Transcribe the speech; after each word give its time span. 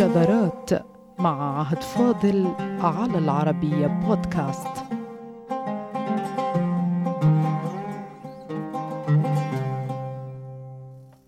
شذرات 0.00 0.70
مع 1.18 1.58
عهد 1.58 1.82
فاضل 1.82 2.54
على 2.80 3.18
العربية 3.18 3.86
بودكاست. 3.86 4.84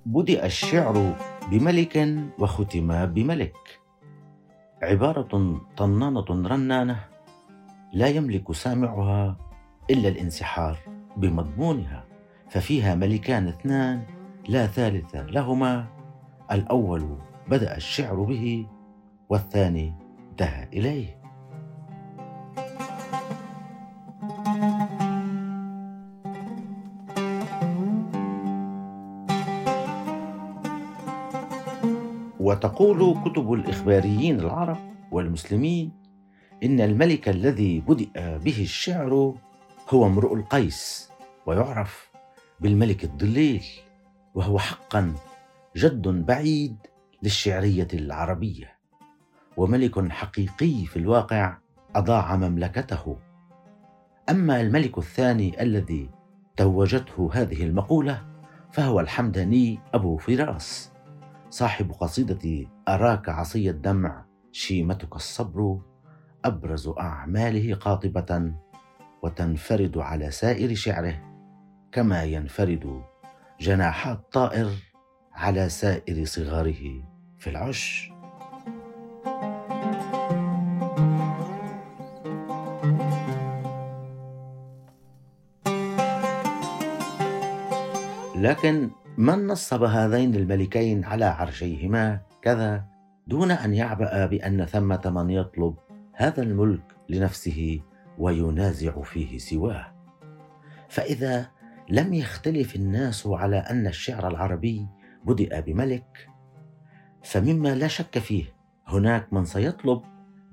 بدأ 0.06 0.46
الشعر 0.46 1.16
بملك 1.50 2.08
وختم 2.38 3.06
بملك. 3.06 3.80
عبارة 4.82 5.60
طنانة 5.76 6.24
رنانة 6.30 7.04
لا 7.92 8.06
يملك 8.06 8.52
سامعها 8.52 9.36
إلا 9.90 10.08
الانسحار 10.08 10.78
بمضمونها 11.16 12.04
ففيها 12.50 12.94
ملكان 12.94 13.48
اثنان 13.48 14.02
لا 14.48 14.66
ثالث 14.66 15.16
لهما. 15.16 15.86
الأول 16.52 17.16
بدأ 17.48 17.76
الشعر 17.76 18.14
به 18.14 18.66
والثاني 19.32 19.92
انتهى 20.30 20.68
إليه. 20.72 21.22
وتقول 32.40 33.20
كتب 33.24 33.52
الإخباريين 33.52 34.40
العرب 34.40 34.78
والمسلمين 35.12 35.92
إن 36.62 36.80
الملك 36.80 37.28
الذي 37.28 37.80
بدأ 37.80 38.36
به 38.36 38.62
الشعر 38.62 39.34
هو 39.88 40.06
امرؤ 40.06 40.34
القيس 40.34 41.10
ويعرف 41.46 42.10
بالملك 42.60 43.04
الضليل 43.04 43.64
وهو 44.34 44.58
حقا 44.58 45.14
جد 45.76 46.08
بعيد 46.08 46.76
للشعرية 47.22 47.88
العربية. 47.94 48.81
وملك 49.56 50.12
حقيقي 50.12 50.86
في 50.86 50.96
الواقع 50.96 51.56
أضاع 51.94 52.36
مملكته. 52.36 53.16
أما 54.30 54.60
الملك 54.60 54.98
الثاني 54.98 55.62
الذي 55.62 56.10
توجته 56.56 57.30
هذه 57.32 57.62
المقولة 57.64 58.26
فهو 58.72 59.00
الحمداني 59.00 59.78
أبو 59.94 60.16
فراس 60.16 60.92
صاحب 61.50 61.92
قصيدة 61.92 62.68
أراك 62.88 63.28
عصي 63.28 63.70
الدمع 63.70 64.24
شيمتك 64.52 65.16
الصبر 65.16 65.80
أبرز 66.44 66.88
أعماله 66.88 67.74
قاطبة 67.74 68.52
وتنفرد 69.22 69.98
على 69.98 70.30
سائر 70.30 70.74
شعره 70.74 71.22
كما 71.92 72.24
ينفرد 72.24 73.02
جناحا 73.60 74.12
الطائر 74.12 74.70
على 75.32 75.68
سائر 75.68 76.24
صغاره 76.24 77.04
في 77.38 77.50
العش. 77.50 78.11
لكن 88.42 88.90
من 89.18 89.46
نصب 89.46 89.82
هذين 89.82 90.34
الملكين 90.34 91.04
على 91.04 91.24
عرشيهما 91.24 92.20
كذا 92.42 92.84
دون 93.26 93.50
أن 93.50 93.74
يعبأ 93.74 94.26
بأن 94.26 94.64
ثمة 94.64 95.00
من 95.14 95.30
يطلب 95.30 95.74
هذا 96.12 96.42
الملك 96.42 96.82
لنفسه 97.08 97.80
وينازع 98.18 99.02
فيه 99.02 99.38
سواه. 99.38 99.94
فإذا 100.88 101.50
لم 101.88 102.14
يختلف 102.14 102.76
الناس 102.76 103.26
على 103.26 103.56
أن 103.56 103.86
الشعر 103.86 104.28
العربي 104.28 104.86
بدأ 105.24 105.60
بملك 105.60 106.28
فمما 107.22 107.74
لا 107.74 107.88
شك 107.88 108.18
فيه 108.18 108.44
هناك 108.86 109.32
من 109.32 109.44
سيطلب 109.44 110.02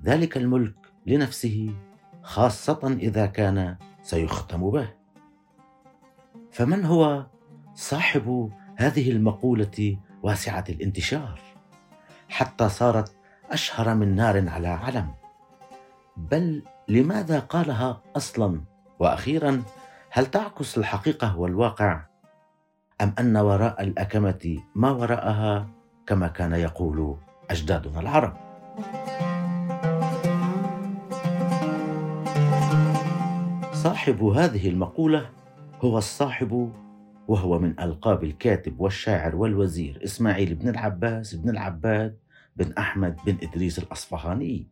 ذلك 0.04 0.36
الملك 0.36 0.76
لنفسه 1.06 1.74
خاصة 2.22 2.96
إذا 3.00 3.26
كان 3.26 3.76
سيختم 4.02 4.70
به. 4.70 4.90
فمن 6.50 6.84
هو 6.84 7.26
صاحب 7.74 8.50
هذه 8.76 9.10
المقولة 9.10 9.96
واسعة 10.22 10.64
الانتشار. 10.68 11.40
حتى 12.28 12.68
صارت 12.68 13.12
أشهر 13.50 13.94
من 13.94 14.16
نار 14.16 14.48
على 14.48 14.68
علم. 14.68 15.14
بل 16.16 16.62
لماذا 16.88 17.38
قالها 17.38 18.02
أصلا؟ 18.16 18.60
وأخيرا 18.98 19.62
هل 20.10 20.26
تعكس 20.26 20.78
الحقيقة 20.78 21.38
والواقع؟ 21.38 22.02
أم 23.00 23.14
أن 23.18 23.36
وراء 23.36 23.82
الأكمة 23.82 24.58
ما 24.74 24.90
وراءها 24.90 25.68
كما 26.06 26.28
كان 26.28 26.52
يقول 26.52 27.16
أجدادنا 27.50 28.00
العرب؟ 28.00 28.36
صاحب 33.72 34.22
هذه 34.22 34.68
المقولة 34.68 35.30
هو 35.84 35.98
الصاحب 35.98 36.72
وهو 37.30 37.58
من 37.58 37.80
ألقاب 37.80 38.24
الكاتب 38.24 38.80
والشاعر 38.80 39.36
والوزير 39.36 40.00
إسماعيل 40.04 40.54
بن 40.54 40.68
العباس 40.68 41.34
بن 41.34 41.50
العباد 41.50 42.18
بن 42.56 42.72
أحمد 42.72 43.16
بن 43.26 43.36
إدريس 43.42 43.78
الأصفهاني. 43.78 44.68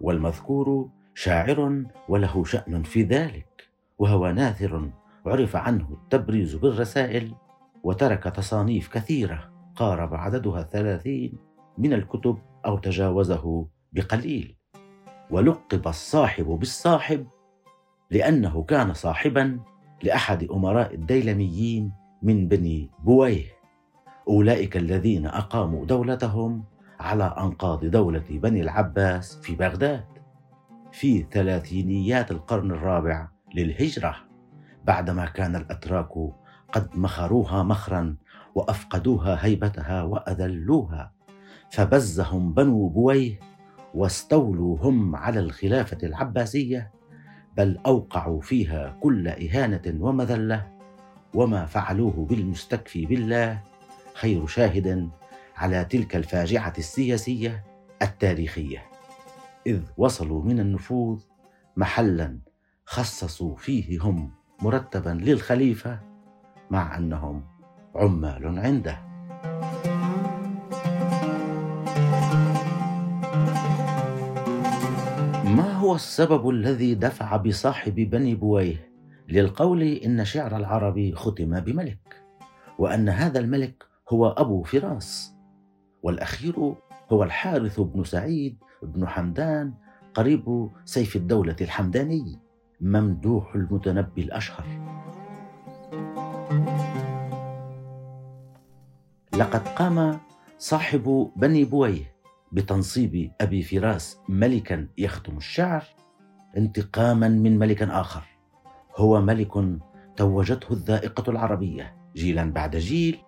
والمذكور 0.00 0.90
شاعر 1.14 1.84
وله 2.08 2.44
شأن 2.44 2.82
في 2.82 3.02
ذلك 3.02 3.68
وهو 3.98 4.30
ناثر 4.30 4.90
عرف 5.26 5.56
عنه 5.56 5.88
التبريز 5.92 6.54
بالرسائل 6.54 7.34
وترك 7.82 8.22
تصانيف 8.22 8.88
كثيرة 8.88 9.52
قارب 9.76 10.14
عددها 10.14 10.60
الثلاثين 10.60 11.38
من 11.78 11.92
الكتب 11.92 12.38
أو 12.66 12.78
تجاوزه 12.78 13.66
بقليل. 13.92 14.56
ولقب 15.30 15.88
الصاحب 15.88 16.46
بالصاحب 16.46 17.26
لأنه 18.10 18.62
كان 18.62 18.92
صاحبا 18.94 19.60
لأحد 20.02 20.44
أمراء 20.44 20.94
الديلميين 20.94 21.92
من 22.22 22.48
بني 22.48 22.90
بويه. 23.04 23.44
أولئك 24.28 24.76
الذين 24.76 25.26
أقاموا 25.26 25.84
دولتهم 25.86 26.64
على 27.00 27.34
أنقاض 27.38 27.84
دولة 27.84 28.24
بني 28.30 28.60
العباس 28.60 29.36
في 29.42 29.54
بغداد 29.54 30.04
في 30.92 31.26
ثلاثينيات 31.30 32.30
القرن 32.30 32.70
الرابع 32.70 33.28
للهجرة 33.54 34.16
بعدما 34.84 35.26
كان 35.26 35.56
الأتراك 35.56 36.08
قد 36.72 36.88
مخروها 36.96 37.62
مخرا 37.62 38.16
وأفقدوها 38.54 39.44
هيبتها 39.46 40.02
وأذلوها 40.02 41.12
فبزهم 41.70 42.52
بنو 42.52 42.88
بويه 42.88 43.40
واستولوا 43.94 44.78
هم 44.80 45.16
على 45.16 45.40
الخلافة 45.40 45.98
العباسية 46.02 46.92
بل 47.56 47.78
أوقعوا 47.86 48.40
فيها 48.40 48.96
كل 49.00 49.28
إهانة 49.28 49.94
ومذلة 50.00 50.68
وما 51.34 51.66
فعلوه 51.66 52.26
بالمستكفي 52.30 53.06
بالله 53.06 53.60
خير 54.14 54.46
شاهد 54.46 55.08
على 55.56 55.84
تلك 55.84 56.16
الفاجعة 56.16 56.72
السياسية 56.78 57.64
التاريخية. 58.02 58.82
إذ 59.66 59.80
وصلوا 59.96 60.42
من 60.42 60.60
النفوذ 60.60 61.20
محلا 61.76 62.38
خصصوا 62.84 63.56
فيه 63.56 63.98
هم 64.02 64.30
مرتبا 64.62 65.10
للخليفة 65.10 66.00
مع 66.70 66.96
أنهم 66.96 67.44
عمال 67.94 68.58
عنده. 68.58 69.13
ما 75.54 75.72
هو 75.72 75.94
السبب 75.94 76.48
الذي 76.48 76.94
دفع 76.94 77.36
بصاحب 77.36 77.94
بني 77.94 78.34
بويه 78.34 78.90
للقول 79.28 79.82
إن 79.82 80.24
شعر 80.24 80.56
العرب 80.56 81.12
ختم 81.14 81.60
بملك 81.60 82.22
وأن 82.78 83.08
هذا 83.08 83.40
الملك 83.40 83.84
هو 84.12 84.28
أبو 84.28 84.62
فراس 84.62 85.34
والأخير 86.02 86.74
هو 87.12 87.22
الحارث 87.22 87.80
بن 87.80 88.04
سعيد 88.04 88.58
بن 88.82 89.08
حمدان 89.08 89.74
قريب 90.14 90.70
سيف 90.84 91.16
الدولة 91.16 91.56
الحمداني 91.60 92.38
ممدوح 92.80 93.54
المتنبي 93.54 94.22
الأشهر. 94.22 94.66
لقد 99.36 99.68
قام 99.68 100.18
صاحب 100.58 101.30
بني 101.36 101.64
بويه 101.64 102.13
بتنصيب 102.54 103.32
أبي 103.40 103.62
فراس 103.62 104.18
ملكا 104.28 104.88
يختم 104.98 105.36
الشعر 105.36 105.84
انتقاما 106.56 107.28
من 107.28 107.58
ملك 107.58 107.82
آخر. 107.82 108.22
هو 108.96 109.20
ملك 109.20 109.52
توجته 110.16 110.72
الذائقة 110.72 111.30
العربية 111.30 111.96
جيلا 112.16 112.52
بعد 112.52 112.76
جيل 112.76 113.18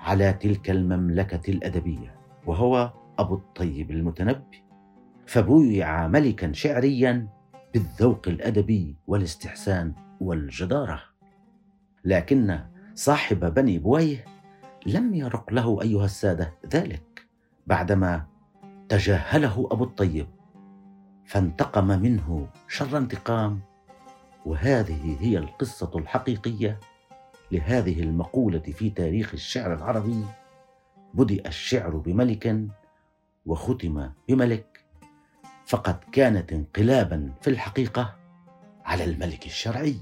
على 0.00 0.32
تلك 0.32 0.70
المملكة 0.70 1.50
الأدبية 1.50 2.14
وهو 2.46 2.92
أبو 3.18 3.34
الطيب 3.34 3.90
المتنبي. 3.90 4.62
فبويع 5.26 6.08
ملكا 6.08 6.52
شعريا 6.52 7.28
بالذوق 7.74 8.28
الأدبي 8.28 8.96
والاستحسان 9.06 9.92
والجدارة. 10.20 11.02
لكن 12.04 12.58
صاحب 12.94 13.54
بني 13.54 13.78
بويه 13.78 14.24
لم 14.86 15.14
يرق 15.14 15.52
له 15.52 15.82
أيها 15.82 16.04
السادة 16.04 16.52
ذلك 16.74 17.26
بعدما 17.66 18.29
تجاهله 18.90 19.68
أبو 19.70 19.84
الطيب 19.84 20.26
فانتقم 21.24 21.84
منه 21.86 22.48
شر 22.68 22.98
انتقام. 22.98 23.60
وهذه 24.46 25.16
هي 25.20 25.38
القصة 25.38 25.90
الحقيقية 25.94 26.80
لهذه 27.52 28.00
المقولة 28.00 28.58
في 28.58 28.90
تاريخ 28.90 29.32
الشعر 29.32 29.74
العربي. 29.74 30.24
بدأ 31.14 31.48
الشعر 31.48 31.96
بملك 31.96 32.66
وختم 33.46 34.10
بملك 34.28 34.84
فقد 35.66 35.98
كانت 36.12 36.52
انقلابا 36.52 37.32
في 37.40 37.50
الحقيقة 37.50 38.16
على 38.84 39.04
الملك 39.04 39.46
الشرعي. 39.46 39.96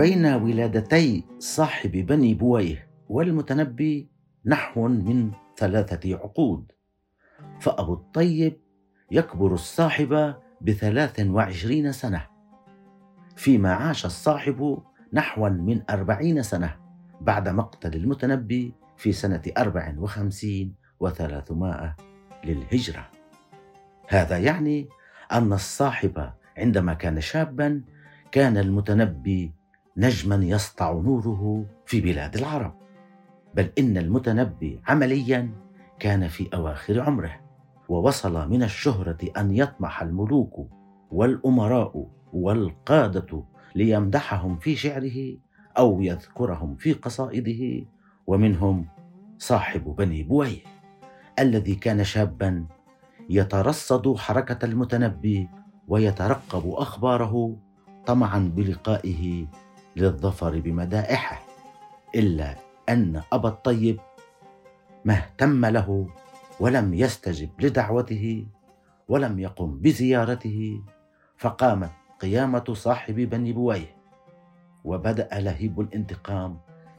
بين 0.00 0.26
ولادتي 0.26 1.24
صاحب 1.38 1.90
بني 1.90 2.34
بويه 2.34 2.88
والمتنبي 3.08 4.10
نحو 4.46 4.88
من 4.88 5.30
ثلاثة 5.56 6.14
عقود. 6.14 6.72
فأبو 7.60 7.94
الطيب 7.94 8.60
يكبر 9.10 9.54
الصاحب 9.54 10.34
بثلاث 10.60 11.20
وعشرين 11.20 11.92
سنة 11.92 12.26
فيما 13.36 13.74
عاش 13.74 14.06
الصاحب 14.06 14.82
نحوا 15.12 15.48
من 15.48 15.82
أربعين 15.90 16.42
سنة 16.42 16.76
بعد 17.20 17.48
مقتل 17.48 17.94
المتنبي 17.94 18.74
في 18.96 19.12
سنة 19.12 19.42
أربع 19.58 19.94
وخمسين 19.98 20.74
وثلاثمائة 21.00 21.96
للهجرة. 22.44 23.08
هذا 24.08 24.38
يعني 24.38 24.88
أن 25.32 25.52
الصاحب 25.52 26.30
عندما 26.56 26.94
كان 26.94 27.20
شابا 27.20 27.82
كان 28.32 28.56
المتنبي 28.56 29.59
نجما 29.96 30.44
يسطع 30.44 30.92
نوره 30.92 31.66
في 31.86 32.00
بلاد 32.00 32.36
العرب. 32.36 32.74
بل 33.54 33.70
إن 33.78 33.96
المتنبي 33.96 34.80
عمليا 34.86 35.50
كان 35.98 36.28
في 36.28 36.48
أواخر 36.54 37.00
عمره 37.00 37.40
ووصل 37.88 38.50
من 38.50 38.62
الشهرة 38.62 39.18
أن 39.36 39.56
يطمح 39.56 40.02
الملوك 40.02 40.68
والأمراء 41.10 42.06
والقادة 42.32 43.44
ليمدحهم 43.74 44.58
في 44.58 44.76
شعره 44.76 45.36
أو 45.78 46.02
يذكرهم 46.02 46.76
في 46.76 46.92
قصائده 46.92 47.86
ومنهم 48.26 48.86
صاحب 49.38 49.84
بني 49.84 50.22
بويه 50.22 50.60
الذي 51.38 51.74
كان 51.74 52.04
شابا 52.04 52.66
يترصد 53.30 54.16
حركة 54.16 54.64
المتنبي 54.64 55.48
ويترقب 55.88 56.68
أخباره 56.70 57.56
طمعا 58.06 58.52
بلقائه 58.56 59.46
للظفر 60.00 60.60
بمدائحه 60.60 61.42
إلا 62.14 62.56
أن 62.88 63.22
أبا 63.32 63.48
الطيب 63.48 64.00
ما 65.04 65.14
اهتم 65.14 65.66
له 65.66 66.08
ولم 66.60 66.94
يستجب 66.94 67.50
لدعوته 67.60 68.46
ولم 69.08 69.38
يقم 69.38 69.78
بزيارته 69.78 70.82
فقامت 71.36 71.90
قيامة 72.20 72.64
صاحب 72.72 73.14
بني 73.14 73.52
بويه 73.52 73.96
وبدأ 74.84 75.28
لهيب 75.32 75.80
الانتقام 75.80 76.58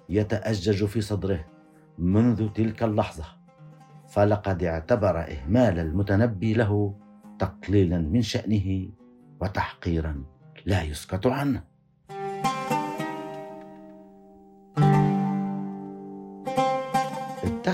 يتأجج 0.10 0.86
في 0.86 1.02
صدره 1.02 1.46
منذ 1.98 2.50
تلك 2.50 2.84
اللحظة. 2.84 3.26
فلقد 4.10 4.64
اعتبر 4.64 5.20
إهمال 5.20 5.80
المتنبي 5.80 6.54
له 6.54 6.96
تقليلا 7.40 7.98
من 7.98 8.22
شأنه 8.22 8.90
وتحقيرا 9.42 10.24
لا 10.66 10.84
يسكت 10.84 11.28
عنه. 11.28 11.71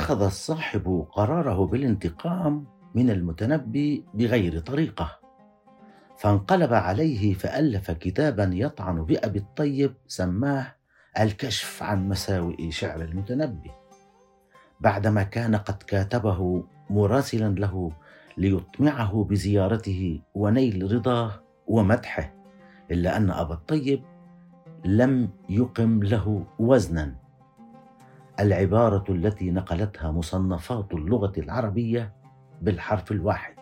اتخذ 0.08 0.24
الصاحب 0.24 1.06
قراره 1.12 1.66
بالانتقام 1.66 2.66
من 2.96 3.10
المتنبي 3.10 4.06
بغير 4.14 4.60
طريقة. 4.60 5.20
فانقلب 6.18 6.74
عليه 6.74 7.34
فألف 7.34 7.92
كتابا 7.92 8.52
يطعن 8.54 9.04
بأبي 9.06 9.40
الطيب 9.40 9.94
سماه 10.08 10.76
الكشف 11.20 11.84
عن 11.84 12.10
مساوئ 12.10 12.72
شعر 12.72 13.02
المتنبي. 13.02 13.72
بعدما 14.80 15.24
كان 15.24 15.56
قد 15.56 15.84
كاتبه 15.84 16.64
مراسلا 16.90 17.56
له 17.60 17.92
ليطمعه 18.38 19.24
بزيارته 19.30 20.22
ونيل 20.36 20.96
رضاه 20.96 21.32
ومدحه 21.68 22.34
إلا 22.92 23.18
أن 23.18 23.32
أبا 23.32 23.54
الطيب 23.54 24.04
لم 24.86 25.30
يقم 25.50 26.04
له 26.04 26.46
وزنا. 26.60 27.27
العبارة 28.40 29.04
التي 29.10 29.52
نقلتها 29.52 30.12
مصنفات 30.12 30.94
اللغة 30.94 31.34
العربية 31.38 32.14
بالحرف 32.62 33.12
الواحد. 33.12 33.56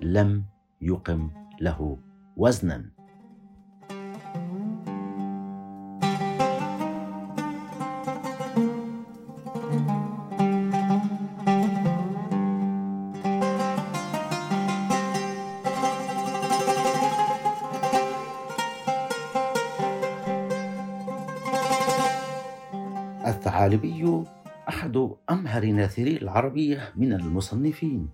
لم 0.00 0.44
يقم 0.80 1.30
له 1.60 1.98
وزنا. 2.36 2.90
الثعالبي 23.60 24.24
أحد 24.68 25.10
أمهر 25.30 25.66
ناثري 25.66 26.16
العربية 26.16 26.92
من 26.96 27.12
المصنفين. 27.12 28.08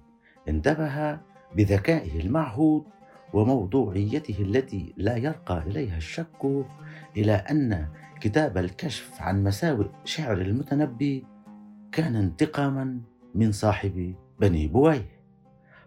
انتبه 0.49 1.19
بذكائه 1.57 2.21
المعهود 2.21 2.85
وموضوعيته 3.33 4.43
التي 4.43 4.95
لا 4.97 5.17
يرقى 5.17 5.63
إليها 5.67 5.97
الشك 5.97 6.67
إلى 7.17 7.33
أن 7.33 7.89
كتاب 8.21 8.59
الكشف 8.59 9.23
عن 9.23 9.45
مساوئ 9.45 9.87
شعر 10.05 10.41
المتنبي 10.41 11.27
كان 11.93 12.17
انتقاما 12.17 13.01
من 13.35 13.53
صاحب 13.53 14.15
بني 14.41 14.67
بويه. 14.67 15.21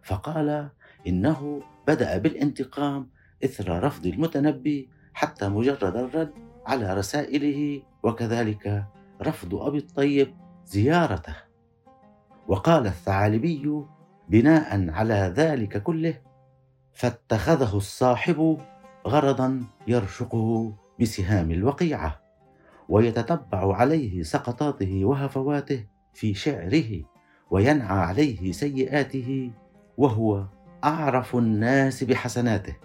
فقال 0.03 0.69
إنه 1.07 1.61
بدأ 1.87 2.17
بالانتقام 2.17 3.09
إثر 3.43 3.83
رفض 3.83 4.05
المتنبي 4.05 4.89
حتى 5.13 5.49
مجرد 5.49 5.95
الرد 5.95 6.33
على 6.65 6.93
رسائله 6.93 7.81
وكذلك 8.03 8.85
رفض 9.21 9.55
أبي 9.55 9.77
الطيب 9.77 10.35
زيارته. 10.65 11.35
وقال 12.47 12.87
الثعالبي 12.87 13.83
بناء 14.29 14.89
على 14.89 15.33
ذلك 15.35 15.83
كله 15.83 16.13
فاتخذه 16.93 17.77
الصاحب 17.77 18.57
غرضا 19.07 19.63
يرشقه 19.87 20.73
بسهام 21.01 21.51
الوقيعة 21.51 22.19
ويتتبع 22.89 23.75
عليه 23.75 24.23
سقطاته 24.23 25.05
وهفواته 25.05 25.85
في 26.13 26.33
شعره 26.33 27.01
وينعى 27.51 27.97
عليه 27.99 28.51
سيئاته 28.51 29.51
وهو 29.97 30.45
أعرف 30.83 31.35
الناس 31.35 32.03
بحسناته 32.03 32.75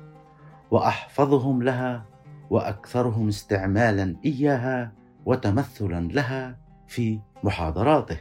وأحفظهم 0.71 1.62
لها 1.62 2.07
وأكثرهم 2.50 3.29
استعمالا 3.29 4.17
إياها 4.25 4.93
وتمثلا 5.25 6.09
لها 6.09 6.59
في 6.87 7.21
محاضراته 7.45 8.21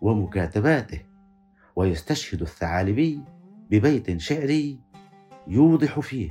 ومكاتباته 0.00 1.00
ويستشهد 1.76 2.40
الثعالبي 2.40 3.20
ببيت 3.70 4.20
شعري 4.20 4.78
يوضح 5.46 6.00
فيه 6.00 6.30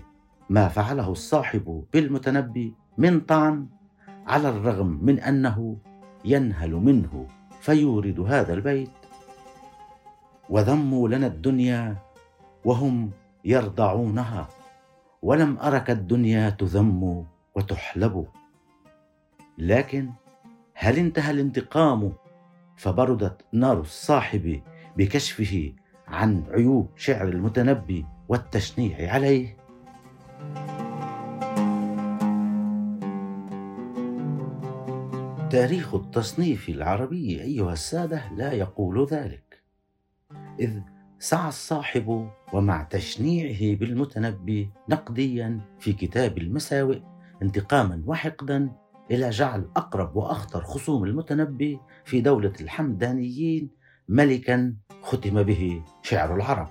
ما 0.49 0.67
فعله 0.67 1.11
الصاحب 1.11 1.83
بالمتنبي 1.93 2.73
من 2.97 3.19
طعن 3.19 3.67
على 4.27 4.49
الرغم 4.49 4.99
من 5.01 5.19
أنه 5.19 5.77
ينهل 6.25 6.71
منه 6.71 7.27
فيورد 7.61 8.19
هذا 8.19 8.53
البيت. 8.53 8.89
وذموا 10.49 11.09
لنا 11.09 11.27
الدنيا 11.27 11.97
وهم 12.65 13.11
يرضعونها 13.45 14.47
ولم 15.21 15.57
أرك 15.57 15.89
الدنيا 15.89 16.49
تذم 16.49 17.25
وتحلب. 17.55 18.27
لكن 19.59 20.09
هل 20.73 20.97
انتهى 20.97 21.31
الانتقام؟ 21.31 22.13
فبردت 22.77 23.45
نار 23.53 23.79
الصاحب 23.79 24.61
بكشفه 24.97 25.73
عن 26.07 26.43
عيوب 26.51 26.89
شعر 26.95 27.27
المتنبي 27.27 28.05
والتشنيع 28.29 29.13
عليه. 29.13 29.57
تاريخ 35.49 35.95
التصنيف 35.95 36.69
العربي 36.69 37.41
أيها 37.41 37.73
السادة 37.73 38.33
لا 38.35 38.53
يقول 38.53 39.05
ذلك 39.05 39.63
إذ 40.59 40.79
سعى 41.19 41.49
الصاحب 41.49 42.29
ومع 42.53 42.83
تشنيعه 42.83 43.75
بالمتنبي 43.79 44.69
نقديا 44.89 45.59
في 45.79 45.93
كتاب 45.93 46.37
المساوئ 46.37 46.99
انتقاما 47.41 48.03
وحقدا 48.05 48.69
إلى 49.11 49.29
جعل 49.29 49.67
أقرب 49.75 50.15
وأخطر 50.15 50.63
خصوم 50.63 51.03
المتنبي 51.03 51.79
في 52.05 52.21
دولة 52.21 52.53
الحمدانيين 52.61 53.69
ملكا 54.09 54.75
ختم 55.01 55.43
به 55.43 55.83
شعر 56.01 56.35
العرب. 56.35 56.67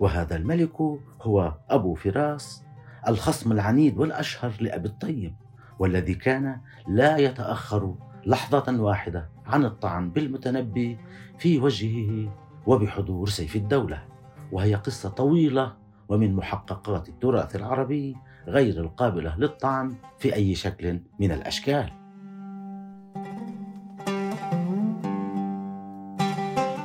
وهذا 0.00 0.36
الملك 0.36 0.80
هو 1.22 1.54
أبو 1.70 1.94
فراس 1.94 2.64
الخصم 3.08 3.52
العنيد 3.52 3.98
والأشهر 3.98 4.52
لأبي 4.60 4.88
الطيب 4.88 5.34
والذي 5.78 6.14
كان 6.14 6.60
لا 6.88 7.16
يتأخر 7.16 7.94
لحظة 8.26 8.82
واحدة 8.82 9.28
عن 9.46 9.64
الطعن 9.64 10.10
بالمتنبي 10.10 10.98
في 11.38 11.58
وجهه 11.58 12.32
وبحضور 12.66 13.28
سيف 13.28 13.56
الدولة. 13.56 14.04
وهي 14.52 14.74
قصة 14.74 15.08
طويلة 15.08 15.76
ومن 16.08 16.34
محققات 16.34 17.08
التراث 17.08 17.56
العربي 17.56 18.16
غير 18.46 18.80
القابلة 18.80 19.38
للطعن 19.38 19.94
في 20.18 20.34
أي 20.34 20.54
شكل 20.54 21.00
من 21.18 21.32
الأشكال. 21.32 21.92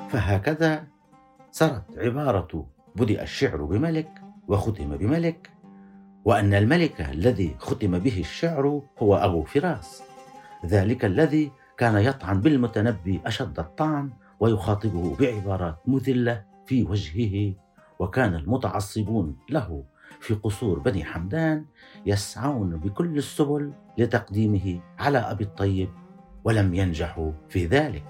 فهكذا 0.10 0.88
سرت 1.52 1.84
عبارة 1.98 2.68
بدأ 2.96 3.24
الشعر 3.24 3.66
بملك 3.66 4.22
وختم 4.48 4.98
بملك 4.98 5.52
وأن 6.26 6.54
الملك 6.54 7.02
الذي 7.02 7.56
ختم 7.60 8.00
به 8.00 8.20
الشعر 8.20 8.82
هو 9.00 9.16
أبو 9.16 9.44
فراس. 9.44 10.04
ذلك 10.66 11.06
الذي 11.06 11.52
كان 11.78 11.98
يطعن 11.98 12.42
بالمتنبي 12.42 13.22
أشد 13.26 13.60
الطعن 13.60 14.10
ويخاطبه 14.40 15.16
بعبارات 15.16 15.78
مذلة 15.88 16.44
في 16.66 16.84
وجهه 16.84 17.54
وكان 18.00 18.36
المتعصبون 18.36 19.38
له 19.50 19.84
في 20.20 20.34
قصور 20.34 20.80
بني 20.80 21.04
حمدان 21.04 21.66
يسعون 22.06 22.78
بكل 22.78 23.18
السبل 23.18 23.74
لتقديمه 23.98 24.82
على 25.00 25.18
أبي 25.18 25.44
الطيب 25.44 25.90
ولم 26.44 26.74
ينجحوا 26.74 27.32
في 27.50 27.66
ذلك. 27.66 28.04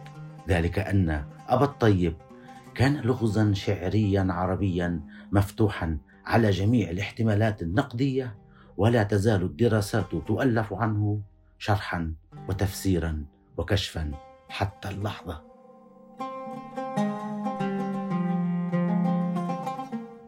ذلك 0.49 0.79
أن 0.79 1.25
أبا 1.47 1.65
الطيب 1.65 2.15
كان 2.75 3.01
لغزا 3.01 3.53
شعريا 3.53 4.27
عربيا 4.29 5.01
مفتوحا 5.31 5.97
على 6.25 6.49
جميع 6.49 6.89
الاحتمالات 6.89 7.61
النقدية 7.61 8.35
ولا 8.77 9.03
تزال 9.03 9.43
الدراسات 9.43 10.15
تؤلف 10.27 10.73
عنه 10.73 11.21
شرحا 11.57 12.13
وتفسيرا 12.49 13.25
وكشفا 13.57 14.11
حتى 14.49 14.89
اللحظة. 14.89 15.41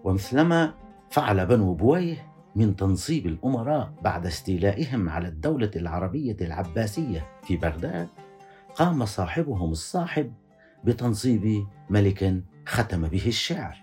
ومثلما 0.03 0.73
فعل 1.09 1.45
بنو 1.45 1.73
بويه 1.73 2.29
من 2.55 2.75
تنصيب 2.75 3.25
الأمراء 3.25 3.93
بعد 4.03 4.25
استيلائهم 4.25 5.09
على 5.09 5.27
الدولة 5.27 5.71
العربية 5.75 6.37
العباسية 6.41 7.25
في 7.43 7.57
بغداد 7.57 8.07
قام 8.75 9.05
صاحبهم 9.05 9.71
الصاحب 9.71 10.33
بتنصيب 10.83 11.67
ملك 11.89 12.43
ختم 12.65 13.07
به 13.07 13.27
الشعر 13.27 13.77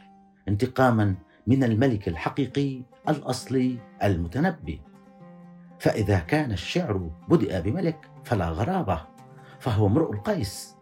انتقاما 0.48 1.14
من 1.46 1.64
الملك 1.64 2.08
الحقيقي 2.08 2.82
الأصلي 3.08 3.78
المتنبي. 4.02 4.80
فإذا 5.78 6.18
كان 6.18 6.52
الشعر 6.52 7.10
بدأ 7.28 7.60
بملك 7.60 8.10
فلا 8.24 8.48
غرابة 8.48 9.00
فهو 9.60 9.86
امرؤ 9.86 10.12
القيس. 10.12 10.76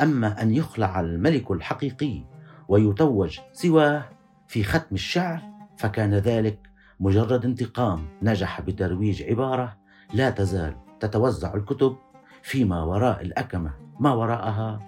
أما 0.00 0.42
أن 0.42 0.54
يخلع 0.54 1.00
الملك 1.00 1.50
الحقيقي 1.50 2.24
ويتوج 2.68 3.40
سواه 3.52 4.04
في 4.48 4.64
ختم 4.64 4.94
الشعر 4.94 5.42
فكان 5.78 6.14
ذلك 6.14 6.70
مجرد 7.00 7.44
انتقام 7.44 8.06
نجح 8.22 8.60
بترويج 8.60 9.22
عبارة 9.22 9.76
لا 10.14 10.30
تزال 10.30 10.76
تتوزع 11.00 11.54
الكتب 11.54 11.96
فيما 12.42 12.82
وراء 12.82 13.22
الأكمة 13.22 13.70
ما 14.00 14.12
وراءها؟ 14.12 14.80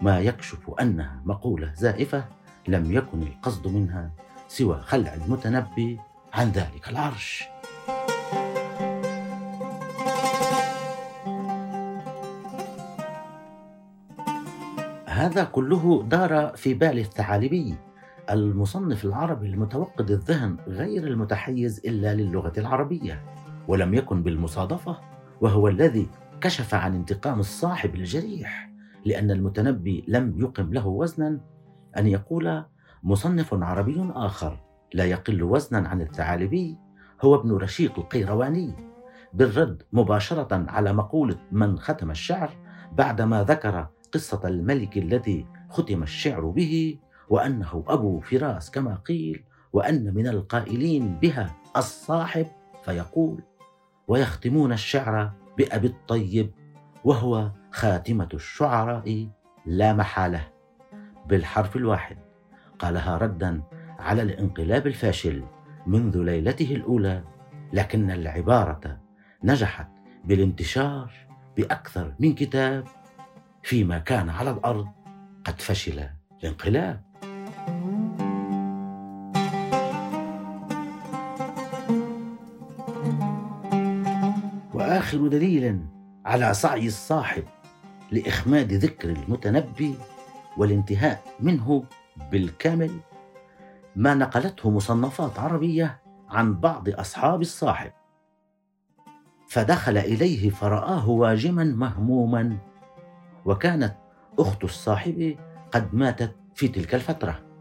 ما 0.00 0.20
يكشف 0.20 0.70
أنها 0.80 1.22
مقولة 1.24 1.72
زائفة 1.74 2.24
لم 2.68 2.92
يكن 2.92 3.22
القصد 3.22 3.66
منها 3.66 4.10
سوى 4.48 4.80
خلع 4.80 5.14
المتنبي 5.14 6.00
عن 6.32 6.50
ذلك 6.50 6.88
العرش. 6.88 7.44
هذا 15.06 15.44
كله 15.44 16.02
دار 16.08 16.52
في 16.56 16.74
بال 16.74 16.98
الثعالبي. 16.98 17.74
المصنف 18.30 19.04
العربي 19.04 19.46
المتوقد 19.46 20.10
الذهن 20.10 20.56
غير 20.68 21.06
المتحيز 21.06 21.80
إلا 21.86 22.14
للغة 22.14 22.52
العربية 22.58 23.22
ولم 23.68 23.94
يكن 23.94 24.22
بالمصادفة 24.22 25.00
وهو 25.40 25.68
الذي 25.68 26.08
كشف 26.40 26.74
عن 26.74 26.94
انتقام 26.94 27.40
الصاحب 27.40 27.94
الجريح 27.94 28.70
لأن 29.04 29.30
المتنبي 29.30 30.04
لم 30.08 30.40
يقم 30.40 30.72
له 30.72 30.86
وزنا 30.86 31.40
أن 31.98 32.06
يقول 32.06 32.62
مصنف 33.02 33.54
عربي 33.54 34.10
آخر 34.14 34.60
لا 34.94 35.04
يقل 35.04 35.42
وزنا 35.42 35.88
عن 35.88 36.00
الثعالبي 36.00 36.76
هو 37.22 37.34
ابن 37.34 37.52
رشيق 37.52 37.98
القيرواني 37.98 38.74
بالرد 39.32 39.82
مباشرة 39.92 40.64
على 40.70 40.92
مقولة 40.92 41.36
من 41.52 41.78
ختم 41.78 42.10
الشعر 42.10 42.50
بعدما 42.92 43.42
ذكر 43.44 43.88
قصة 44.12 44.40
الملك 44.44 44.98
الذي 44.98 45.46
ختم 45.70 46.02
الشعر 46.02 46.40
به 46.50 46.98
وأنه 47.28 47.84
أبو 47.88 48.20
فراس 48.20 48.70
كما 48.70 48.94
قيل 48.94 49.44
وأن 49.72 50.14
من 50.14 50.26
القائلين 50.26 51.18
بها 51.18 51.56
الصاحب 51.76 52.46
فيقول 52.84 53.42
ويختمون 54.08 54.72
الشعر 54.72 55.32
بأبي 55.58 55.86
الطيب 55.86 56.50
وهو 57.04 57.50
خاتمة 57.72 58.28
الشعراء 58.34 59.28
لا 59.66 59.92
محالة. 59.92 60.48
بالحرف 61.26 61.76
الواحد. 61.76 62.16
قالها 62.78 63.18
ردا 63.18 63.62
على 63.98 64.22
الانقلاب 64.22 64.86
الفاشل 64.86 65.44
منذ 65.86 66.18
ليلته 66.22 66.74
الأولى 66.74 67.24
لكن 67.72 68.10
العبارة 68.10 69.00
نجحت 69.44 69.88
بالانتشار 70.24 71.12
بأكثر 71.56 72.14
من 72.18 72.34
كتاب 72.34 72.84
فيما 73.62 73.98
كان 73.98 74.30
على 74.30 74.50
الأرض 74.50 74.86
قد 75.44 75.60
فشل 75.60 76.08
الانقلاب. 76.42 77.02
وآخر 84.74 85.26
دليل 85.26 85.80
على 86.26 86.54
سعي 86.54 86.86
الصاحب 86.86 87.44
لإخماد 88.12 88.72
ذكر 88.72 89.10
المتنبي 89.10 89.94
والانتهاء 90.56 91.22
منه 91.40 91.84
بالكامل 92.30 92.90
ما 93.96 94.14
نقلته 94.14 94.70
مصنفات 94.70 95.38
عربية 95.38 96.02
عن 96.28 96.60
بعض 96.60 96.88
أصحاب 96.88 97.40
الصاحب. 97.40 97.90
فدخل 99.48 99.96
إليه 99.98 100.50
فرآه 100.50 101.08
واجما 101.08 101.64
مهموما 101.64 102.56
وكانت 103.44 103.94
أخت 104.38 104.64
الصاحب 104.64 105.36
قد 105.72 105.94
ماتت 105.94 106.36
في 106.54 106.68
تلك 106.68 106.94
الفترة. 106.94 107.53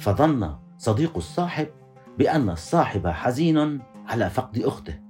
فظن 0.00 0.56
صديق 0.78 1.16
الصاحب 1.16 1.68
بأن 2.18 2.50
الصاحب 2.50 3.06
حزين 3.06 3.82
على 4.06 4.30
فقد 4.30 4.58
أخته 4.58 5.00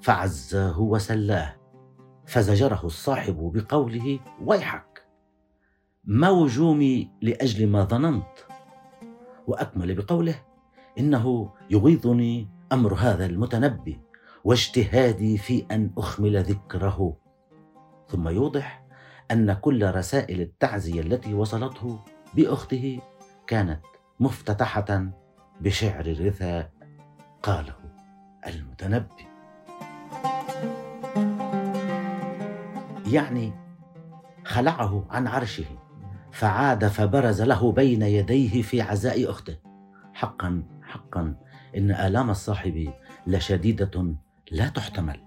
فعزاه 0.00 0.80
وسلاه 0.80 1.56
فزجره 2.26 2.80
الصاحب 2.84 3.52
بقوله 3.54 4.20
ويحك! 4.44 5.06
ما 6.04 6.30
وجومي 6.30 7.10
لأجل 7.22 7.66
ما 7.66 7.84
ظننت 7.84 8.38
وأكمل 9.46 9.94
بقوله 9.94 10.42
إنه 10.98 11.52
يغيظني 11.70 12.48
أمر 12.72 12.94
هذا 12.94 13.26
المتنبي 13.26 14.00
واجتهادي 14.44 15.38
في 15.38 15.66
أن 15.70 15.90
أخمل 15.98 16.42
ذكره. 16.42 17.16
ثم 18.08 18.28
يوضح 18.28 18.86
أن 19.30 19.52
كل 19.52 19.94
رسائل 19.94 20.40
التعزية 20.40 21.00
التي 21.00 21.34
وصلته 21.34 21.98
بأخته 22.34 23.00
كانت 23.46 23.97
مفتتحة 24.20 25.10
بشعر 25.60 26.06
الرثاء 26.06 26.70
قاله 27.42 27.74
المتنبي. 28.46 29.28
يعني 33.12 33.52
خلعه 34.44 35.06
عن 35.10 35.26
عرشه 35.26 35.64
فعاد 36.32 36.86
فبرز 36.86 37.42
له 37.42 37.72
بين 37.72 38.02
يديه 38.02 38.62
في 38.62 38.82
عزاء 38.82 39.30
أخته. 39.30 39.56
حقا 40.14 40.62
حقا 40.82 41.34
إن 41.76 41.90
آلام 41.90 42.30
الصاحب 42.30 42.92
لشديدة 43.26 44.14
لا 44.50 44.68
تحتمل. 44.68 45.20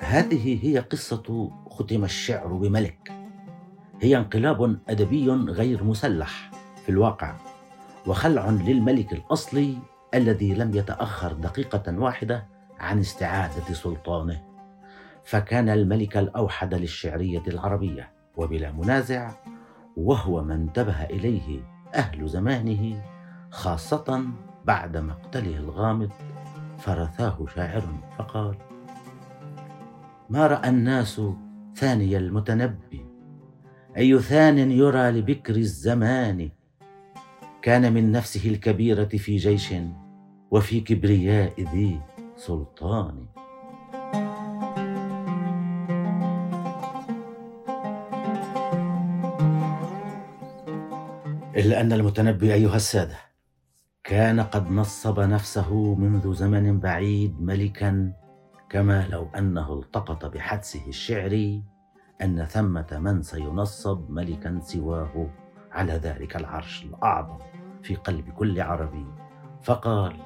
هذه 0.00 0.66
هي 0.66 0.78
قصة 0.78 1.50
ختم 1.78 2.04
الشعر 2.04 2.46
بملك. 2.46 3.12
هي 4.00 4.16
انقلاب 4.16 4.78
أدبي 4.88 5.30
غير 5.30 5.84
مسلح 5.84 6.50
في 6.84 6.88
الواقع 6.88 7.34
وخلع 8.06 8.50
للملك 8.50 9.12
الأصلي 9.12 9.78
الذي 10.14 10.54
لم 10.54 10.76
يتأخر 10.76 11.32
دقيقة 11.32 11.98
واحدة 11.98 12.46
عن 12.80 12.98
استعادة 12.98 13.74
سلطانه. 13.74 14.42
فكان 15.24 15.68
الملك 15.68 16.16
الأوحد 16.16 16.74
للشعرية 16.74 17.42
العربية 17.48 18.10
وبلا 18.36 18.72
منازع 18.72 19.30
وهو 19.96 20.42
ما 20.44 20.54
انتبه 20.54 21.04
إليه 21.04 21.60
أهل 21.94 22.28
زمانه 22.28 23.02
خاصة 23.50 24.24
بعد 24.64 24.96
مقتله 24.96 25.56
الغامض 25.56 26.10
فرثاه 26.78 27.46
شاعر 27.54 27.82
فقال 28.18 28.54
ما 30.30 30.46
رأى 30.46 30.68
الناس 30.68 31.20
ثاني 31.76 32.16
المتنبي. 32.16 33.06
أي 33.96 34.18
ثان 34.18 34.58
يرى 34.58 35.10
لبكر 35.10 35.56
الزمان. 35.56 36.50
كان 37.62 37.92
من 37.92 38.12
نفسه 38.12 38.50
الكبيرة 38.50 39.04
في 39.04 39.36
جيش 39.36 39.74
وفي 40.50 40.80
كبرياء 40.80 41.60
ذي 41.60 42.00
سلطان. 42.36 43.26
إلا 51.56 51.80
أن 51.80 51.92
المتنبي 51.92 52.54
أيها 52.54 52.76
السادة 52.76 53.16
كان 54.04 54.40
قد 54.40 54.70
نصب 54.70 55.20
نفسه 55.20 55.94
منذ 55.94 56.34
زمن 56.34 56.80
بعيد 56.80 57.40
ملكا 57.40 58.12
كما 58.74 59.06
لو 59.08 59.28
أنه 59.38 59.74
التقط 59.78 60.26
بحدسه 60.26 60.88
الشعري 60.88 61.62
أن 62.22 62.44
ثمة 62.44 62.98
من 63.00 63.22
سينصب 63.22 64.10
ملكا 64.10 64.60
سواه 64.62 65.30
على 65.72 65.92
ذلك 65.92 66.36
العرش 66.36 66.84
الأعظم 66.84 67.38
في 67.82 67.94
قلب 67.94 68.30
كل 68.30 68.60
عربي. 68.60 69.06
فقال 69.62 70.16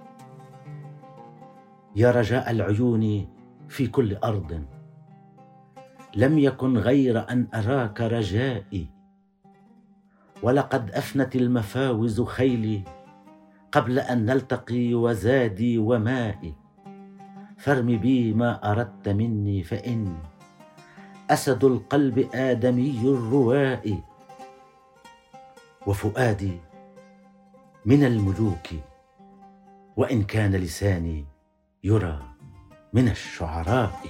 يا 1.97 2.11
رجاء 2.11 2.51
العيون 2.51 3.29
في 3.69 3.87
كل 3.87 4.17
أرض 4.17 4.65
لم 6.17 6.39
يكن 6.39 6.79
غير 6.79 7.31
أن 7.31 7.49
أراك 7.55 8.01
رجائي 8.01 8.89
ولقد 10.43 10.91
أفنت 10.91 11.37
المفاوز 11.37 12.21
خيلي 12.23 12.83
قبل 13.73 13.99
أن 13.99 14.25
نلتقي 14.25 14.95
وزادي 14.95 15.79
ومائي. 15.79 16.68
فارم 17.59 17.99
بي 17.99 18.33
ما 18.35 18.71
أردت 18.71 19.09
مني 19.09 19.63
فاني 19.63 20.17
أسد 21.31 21.65
القلب 21.65 22.29
آدمي 22.35 23.01
الرواء 23.05 24.01
وفؤادي 25.87 26.59
من 27.87 28.05
الملوك 28.05 28.67
وإن 29.97 30.23
كان 30.23 30.55
لساني 30.55 31.25
يرى 31.85 32.23
من 32.93 33.09
الشعراء. 33.09 34.01